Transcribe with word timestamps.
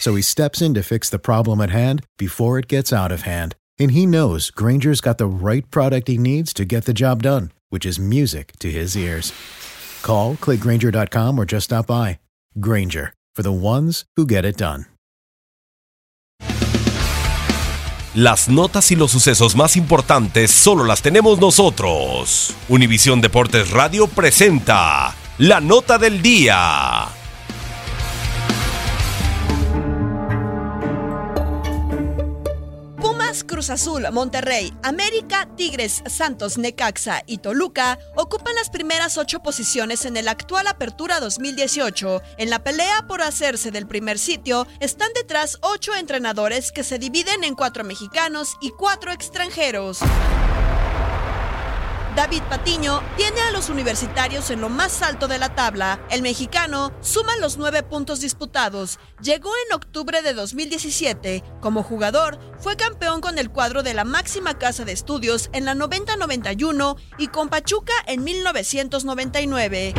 So 0.00 0.14
he 0.14 0.22
steps 0.22 0.62
in 0.62 0.74
to 0.74 0.82
fix 0.82 1.10
the 1.10 1.18
problem 1.18 1.60
at 1.60 1.70
hand 1.70 2.04
before 2.18 2.58
it 2.58 2.68
gets 2.68 2.92
out 2.92 3.12
of 3.12 3.22
hand. 3.22 3.56
And 3.78 3.90
he 3.90 4.06
knows 4.06 4.50
Granger's 4.50 5.00
got 5.00 5.18
the 5.18 5.26
right 5.26 5.68
product 5.70 6.08
he 6.08 6.18
needs 6.18 6.52
to 6.54 6.64
get 6.64 6.84
the 6.84 6.94
job 6.94 7.22
done, 7.22 7.52
which 7.70 7.84
is 7.84 7.98
music 7.98 8.52
to 8.60 8.70
his 8.70 8.96
ears. 8.96 9.32
Call, 10.02 10.36
clickgranger.com, 10.36 11.38
or 11.38 11.44
just 11.44 11.64
stop 11.64 11.86
by. 11.86 12.18
Granger, 12.60 13.12
for 13.34 13.42
the 13.42 13.52
ones 13.52 14.04
who 14.16 14.26
get 14.26 14.44
it 14.44 14.56
done. 14.56 14.86
Las 18.16 18.48
notas 18.48 18.90
y 18.90 18.96
los 18.96 19.10
sucesos 19.10 19.56
más 19.56 19.76
importantes 19.76 20.50
solo 20.50 20.84
las 20.84 21.02
tenemos 21.02 21.38
nosotros. 21.38 22.54
Univisión 22.70 23.20
Deportes 23.20 23.72
Radio 23.72 24.06
presenta 24.06 25.14
la 25.36 25.60
nota 25.60 25.98
del 25.98 26.22
día. 26.22 27.08
Azul, 33.70 34.06
Monterrey, 34.12 34.72
América, 34.82 35.48
Tigres, 35.56 36.02
Santos, 36.06 36.58
Necaxa 36.58 37.22
y 37.26 37.38
Toluca 37.38 37.98
ocupan 38.16 38.54
las 38.54 38.70
primeras 38.70 39.18
ocho 39.18 39.42
posiciones 39.42 40.04
en 40.04 40.16
el 40.16 40.28
actual 40.28 40.66
Apertura 40.66 41.20
2018. 41.20 42.22
En 42.38 42.50
la 42.50 42.62
pelea 42.62 43.06
por 43.06 43.22
hacerse 43.22 43.70
del 43.70 43.86
primer 43.86 44.18
sitio 44.18 44.66
están 44.80 45.08
detrás 45.14 45.58
ocho 45.62 45.94
entrenadores 45.94 46.72
que 46.72 46.84
se 46.84 46.98
dividen 46.98 47.44
en 47.44 47.54
cuatro 47.54 47.84
mexicanos 47.84 48.56
y 48.60 48.70
cuatro 48.70 49.12
extranjeros. 49.12 50.00
David 52.16 52.44
Patiño 52.48 53.02
tiene 53.18 53.42
a 53.42 53.50
los 53.50 53.68
universitarios 53.68 54.48
en 54.48 54.62
lo 54.62 54.70
más 54.70 55.02
alto 55.02 55.28
de 55.28 55.38
la 55.38 55.54
tabla. 55.54 56.00
El 56.10 56.22
mexicano 56.22 56.90
suma 57.02 57.36
los 57.36 57.58
nueve 57.58 57.82
puntos 57.82 58.20
disputados. 58.20 58.98
Llegó 59.20 59.50
en 59.66 59.74
octubre 59.74 60.22
de 60.22 60.32
2017. 60.32 61.44
Como 61.60 61.82
jugador, 61.82 62.38
fue 62.58 62.74
campeón 62.76 63.20
con 63.20 63.38
el 63.38 63.50
cuadro 63.50 63.82
de 63.82 63.92
la 63.92 64.04
máxima 64.04 64.56
casa 64.56 64.86
de 64.86 64.92
estudios 64.92 65.50
en 65.52 65.66
la 65.66 65.74
90-91 65.74 66.96
y 67.18 67.28
con 67.28 67.50
Pachuca 67.50 67.92
en 68.06 68.24
1999. 68.24 69.92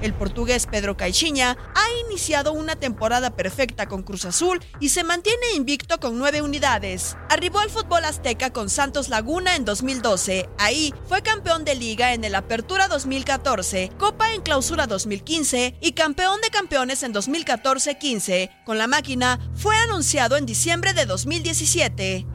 El 0.00 0.14
portugués 0.14 0.66
Pedro 0.66 0.96
Caixinha 0.96 1.56
ha 1.74 2.08
iniciado 2.08 2.52
una 2.52 2.76
temporada 2.76 3.34
perfecta 3.34 3.86
con 3.86 4.02
Cruz 4.02 4.24
Azul 4.24 4.60
y 4.80 4.90
se 4.90 5.02
mantiene 5.04 5.54
invicto 5.54 5.98
con 5.98 6.18
nueve 6.18 6.42
unidades. 6.42 7.16
Arribó 7.28 7.58
al 7.58 7.70
fútbol 7.70 8.04
azteca 8.04 8.52
con 8.52 8.70
Santos 8.70 9.08
Laguna 9.08 9.56
en 9.56 9.64
2012. 9.64 10.48
Ahí 10.58 10.94
fue 11.08 11.22
campeón 11.22 11.64
de 11.64 11.74
liga 11.74 12.14
en 12.14 12.24
el 12.24 12.34
Apertura 12.34 12.88
2014, 12.88 13.90
Copa 13.98 14.32
en 14.32 14.42
Clausura 14.42 14.86
2015 14.86 15.76
y 15.80 15.92
campeón 15.92 16.40
de 16.40 16.50
campeones 16.50 17.02
en 17.02 17.12
2014-15. 17.12 18.64
Con 18.64 18.78
la 18.78 18.86
máquina 18.86 19.38
fue 19.54 19.76
anunciado 19.76 20.36
en 20.36 20.46
diciembre 20.46 20.92
de 20.92 21.06
2017. 21.06 22.26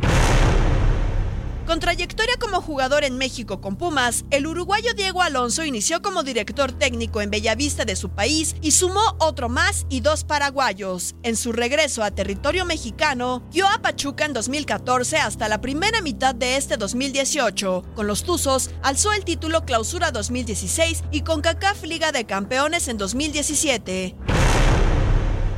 Con 1.66 1.79
trayectoria 1.79 2.35
como 2.41 2.62
jugador 2.62 3.06
en 3.06 3.18
México 3.18 3.62
con 3.62 3.78
Pumas, 3.78 4.25
el 4.31 4.47
uruguayo 4.47 4.94
Diego 4.94 5.22
Alonso 5.22 5.63
inició 5.63 6.01
como 6.01 6.22
director 6.22 6.74
técnico 6.74 7.22
en 7.22 7.29
Bellavista 7.29 7.85
de 7.85 7.96
su 7.96 8.09
país 8.09 8.57
y 8.62 8.72
sumó 8.72 9.16
otro 9.19 9.47
más 9.47 9.85
y 9.90 10.01
dos 10.01 10.25
paraguayos. 10.25 11.16
En 11.24 11.38
su 11.38 11.53
regreso 11.53 12.03
a 12.03 12.12
territorio 12.12 12.66
mexicano, 12.66 13.47
guió 13.50 13.66
a 13.69 13.81
Pachuca 13.81 14.25
en 14.25 14.34
2014 14.34 15.18
hasta 15.18 15.47
la 15.47 15.62
primera 15.62 16.01
mitad 16.01 16.35
de 16.35 16.57
este 16.57 16.75
2018. 16.75 17.85
Con 17.95 18.07
los 18.07 18.24
Tuzos, 18.24 18.69
alzó 18.81 19.13
el 19.13 19.24
título 19.24 19.63
Clausura 19.63 20.12
2016 20.12 21.06
y 21.12 21.22
con 21.22 21.40
CACAF 21.40 21.84
Liga 21.84 22.12
de 22.12 22.25
Campeones 22.25 22.90
en 22.90 22.97
2017. 22.97 24.42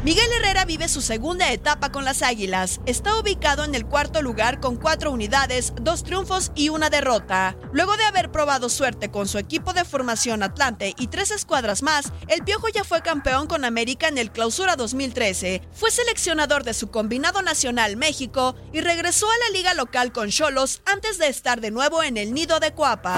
Miguel 0.06 0.32
Herrera 0.34 0.66
vive 0.66 0.88
su 0.88 1.02
segunda 1.02 1.52
etapa 1.52 1.92
con 1.92 2.06
las 2.06 2.22
Águilas. 2.22 2.80
Está 2.86 3.18
ubicado 3.18 3.64
en 3.64 3.74
el 3.74 3.88
cuarto 3.88 4.22
lugar 4.22 4.60
con 4.60 4.76
cuatro 4.76 5.10
unidades, 5.12 5.74
dos 5.82 6.04
triunfos 6.04 6.52
y 6.54 6.70
una 6.70 6.92
derrota. 6.92 7.58
Luego 7.74 7.98
de 7.98 8.06
haber 8.06 8.32
probado 8.32 8.70
suerte 8.70 9.10
con 9.10 9.28
su 9.28 9.40
equipo 9.40 9.74
de 9.74 9.84
formación 9.84 10.44
Atlante 10.44 10.94
y 11.00 11.08
tres 11.08 11.32
escuadras 11.32 11.82
más, 11.82 12.14
el 12.28 12.44
Piojo 12.44 12.68
ya 12.70 12.84
fue 12.84 13.02
campeón 13.02 13.48
con 13.48 13.66
América 13.66 14.08
en 14.08 14.20
el 14.20 14.32
Clausura 14.32 14.76
2013. 14.76 15.64
Fue 15.74 15.90
seleccionador 15.90 16.64
de 16.64 16.76
su 16.76 16.92
combinado 16.92 17.42
nacional 17.42 17.98
México 17.98 18.56
y 18.74 18.82
regresó 18.82 19.26
a 19.26 19.50
la 19.50 19.58
liga 19.58 19.74
local 19.74 20.12
con 20.12 20.30
Cholos 20.30 20.84
antes 20.86 21.18
de 21.18 21.30
estar 21.30 21.62
de 21.62 21.72
nuevo 21.72 22.04
en 22.04 22.18
el 22.18 22.32
nido 22.32 22.60
de 22.60 22.76
Coapa. 22.76 23.16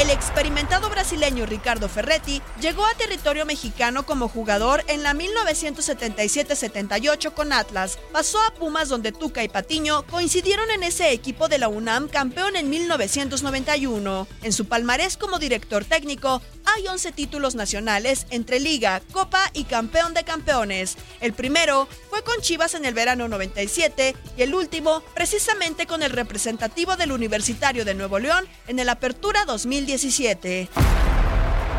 El 0.00 0.08
experimentado 0.08 0.88
brasileño 0.88 1.44
Ricardo 1.44 1.86
Ferretti 1.86 2.40
llegó 2.58 2.86
a 2.86 2.94
territorio 2.94 3.44
mexicano 3.44 4.06
como 4.06 4.28
jugador 4.28 4.82
en 4.86 5.02
la 5.02 5.12
1977-78 5.12 7.34
con 7.34 7.52
Atlas. 7.52 7.98
Pasó 8.10 8.40
a 8.40 8.54
Pumas 8.54 8.88
donde 8.88 9.12
Tuca 9.12 9.44
y 9.44 9.50
Patiño 9.50 10.06
coincidieron 10.06 10.70
en 10.70 10.84
ese 10.84 11.12
equipo 11.12 11.48
de 11.48 11.58
la 11.58 11.68
UNAM 11.68 12.08
campeón 12.08 12.56
en 12.56 12.70
1991. 12.70 14.26
En 14.42 14.52
su 14.54 14.64
palmarés 14.64 15.18
como 15.18 15.38
director 15.38 15.84
técnico 15.84 16.40
hay 16.64 16.86
11 16.86 17.12
títulos 17.12 17.54
nacionales 17.54 18.26
entre 18.30 18.58
Liga, 18.58 19.02
Copa 19.12 19.50
y 19.52 19.64
Campeón 19.64 20.14
de 20.14 20.24
Campeones. 20.24 20.96
El 21.20 21.34
primero 21.34 21.86
fue 22.08 22.22
con 22.22 22.40
Chivas 22.40 22.72
en 22.74 22.86
el 22.86 22.94
verano 22.94 23.28
97 23.28 24.16
y 24.36 24.42
el 24.42 24.54
último 24.54 25.02
precisamente 25.14 25.86
con 25.86 26.02
el 26.02 26.10
representativo 26.10 26.96
del 26.96 27.12
Universitario 27.12 27.84
de 27.84 27.94
Nuevo 27.94 28.18
León 28.18 28.48
en 28.66 28.78
el 28.78 28.88
Apertura 28.88 29.44
2017. 29.90 30.68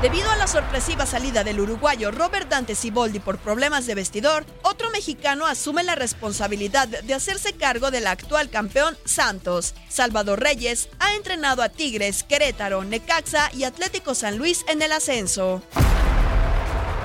Debido 0.01 0.31
a 0.31 0.35
la 0.35 0.47
sorpresiva 0.47 1.05
salida 1.05 1.43
del 1.43 1.59
uruguayo 1.59 2.09
Robert 2.09 2.49
Dante 2.49 2.73
Siboldi 2.73 3.19
por 3.19 3.37
problemas 3.37 3.85
de 3.85 3.93
vestidor, 3.93 4.45
otro 4.63 4.89
mexicano 4.89 5.45
asume 5.45 5.83
la 5.83 5.93
responsabilidad 5.93 6.87
de 6.87 7.13
hacerse 7.13 7.53
cargo 7.53 7.91
del 7.91 8.07
actual 8.07 8.49
campeón 8.49 8.97
Santos. 9.05 9.75
Salvador 9.89 10.39
Reyes 10.39 10.89
ha 10.99 11.13
entrenado 11.13 11.61
a 11.61 11.69
Tigres, 11.69 12.23
Querétaro, 12.23 12.83
Necaxa 12.83 13.51
y 13.53 13.63
Atlético 13.63 14.15
San 14.15 14.37
Luis 14.37 14.65
en 14.67 14.81
el 14.81 14.91
ascenso. 14.91 15.61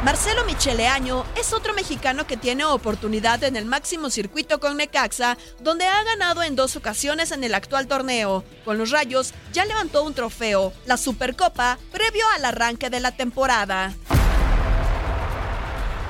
Marcelo 0.06 0.44
Micheleaño 0.44 1.25
es 1.37 1.53
otro 1.53 1.75
mexicano 1.75 2.29
que 2.29 2.37
tiene 2.37 2.64
oportunidad 2.64 3.43
en 3.43 3.56
el 3.56 3.64
máximo 3.64 4.08
circuito 4.08 4.61
con 4.61 4.76
Necaxa, 4.76 5.37
donde 5.58 5.85
ha 5.85 6.05
ganado 6.05 6.44
en 6.44 6.55
dos 6.55 6.76
ocasiones 6.76 7.32
en 7.32 7.43
el 7.43 7.56
actual 7.56 7.88
torneo. 7.88 8.44
Con 8.64 8.79
los 8.79 8.93
Rayos 8.93 9.35
ya 9.53 9.64
levantó 9.64 10.05
un 10.05 10.14
trofeo, 10.14 10.73
la 10.85 10.97
Supercopa, 10.97 11.81
previo 11.91 12.23
al 12.37 12.44
arranque 12.44 12.88
de 12.88 13.00
la 13.00 13.17
temporada. 13.17 13.97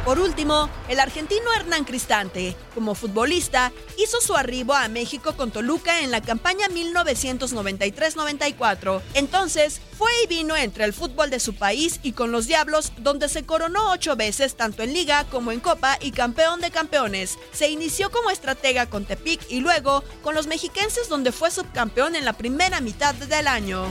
Por 0.07 0.19
último, 0.21 0.71
el 0.89 1.01
argentino 1.01 1.53
Hernán 1.53 1.83
Cristante, 1.83 2.55
como 2.77 2.95
futbolista, 2.95 3.73
hizo 3.99 4.21
su 4.21 4.37
arribo 4.37 4.73
a 4.73 4.87
México 4.87 5.37
con 5.37 5.51
Toluca 5.51 6.01
en 6.01 6.13
la 6.13 6.21
campaña 6.21 6.69
1993-94. 6.69 9.03
Entonces, 9.15 9.81
fue 9.99 10.13
y 10.23 10.29
vino 10.29 10.55
entre 10.55 10.85
el 10.85 10.93
fútbol 10.93 11.29
de 11.29 11.41
su 11.41 11.57
país 11.57 11.99
y 12.05 12.13
con 12.13 12.31
los 12.31 12.47
Diablos, 12.47 12.93
donde 12.99 13.29
se 13.29 13.43
coronó 13.43 13.91
ocho 13.91 14.15
veces 14.15 14.57
tanto 14.57 14.85
en 14.85 14.93
Liga 14.93 15.25
como 15.25 15.51
en 15.51 15.59
Copa 15.59 15.99
y 16.01 16.13
campeón 16.13 16.61
de 16.61 16.71
campeones. 16.71 17.37
Se 17.51 17.69
inició 17.69 18.13
como 18.13 18.31
estratega 18.31 18.87
con 18.87 19.07
Tepic 19.07 19.41
y 19.51 19.59
luego 19.59 20.05
con 20.23 20.37
los 20.37 20.47
mexiquenses, 20.47 21.09
donde 21.09 21.33
fue 21.33 21.51
subcampeón 21.51 22.15
en 22.15 22.25
la 22.25 22.35
primera 22.35 22.81
mitad 22.81 23.17
del 23.17 23.49
año. 23.49 23.87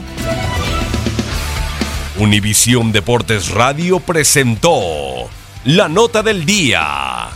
Univisión 2.18 2.90
Deportes 2.90 3.50
Radio 3.50 4.00
presentó 4.00 5.28
la 5.66 5.88
nota 5.88 6.22
del 6.22 6.46
día. 6.46 7.35